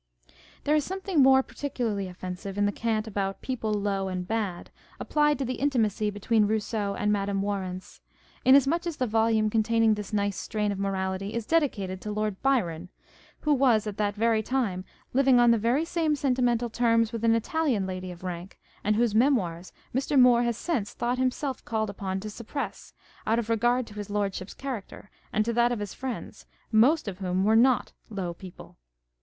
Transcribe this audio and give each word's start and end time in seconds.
There 0.63 0.75
is 0.75 0.83
something 0.83 1.21
more 1.21 1.43
particularly 1.43 2.07
offensive 2.07 2.57
in 2.57 2.65
the 2.65 2.71
cant 2.71 3.05
about" 3.05 3.41
people 3.43 3.71
low 3.71 4.07
and 4.07 4.27
bad" 4.27 4.71
applied 4.99 5.37
to 5.37 5.45
the 5.45 5.53
intimacy 5.61 6.09
between 6.09 6.47
liousseau 6.47 6.95
and 6.97 7.11
Madame 7.13 7.43
Warens, 7.43 8.01
inasmuch 8.43 8.87
as 8.87 8.97
the 8.97 9.05
volume 9.05 9.51
containing 9.51 9.93
this 9.93 10.11
nice 10.11 10.37
strain 10.37 10.71
of 10.71 10.79
morality 10.79 11.35
is 11.35 11.45
dedicated 11.45 12.01
to 12.01 12.11
Lord 12.11 12.41
Byron, 12.41 12.89
who 13.41 13.53
was 13.53 13.85
at 13.85 13.97
that 13.97 14.15
very 14.15 14.41
time 14.41 14.85
living 15.13 15.39
on 15.39 15.51
the 15.51 15.59
very 15.59 15.85
same 15.85 16.15
sentimental 16.15 16.71
terms 16.71 17.11
with 17.13 17.23
an 17.23 17.35
Italian 17.35 17.85
lady 17.85 18.09
of 18.11 18.23
rank, 18.23 18.57
and 18.83 18.95
whose 18.95 19.13
Memoirs 19.13 19.71
Mr. 19.93 20.19
Moore 20.19 20.41
has 20.41 20.57
since 20.57 20.93
thought 20.95 21.19
himself 21.19 21.63
called 21.63 21.91
upon 21.91 22.19
to 22.21 22.29
suppress, 22.31 22.91
out 23.27 23.37
of 23.37 23.49
regard 23.51 23.85
to 23.85 23.93
his 23.93 24.09
Lordship's 24.09 24.55
character 24.55 25.11
and 25.31 25.45
to 25.45 25.53
that 25.53 25.71
of 25.71 25.77
his 25.77 25.93
friends, 25.93 26.47
most 26.71 27.07
of 27.07 27.19
whom 27.19 27.43
were 27.43 27.55
not 27.55 27.93
"low 28.09 28.33
people." 28.33 28.77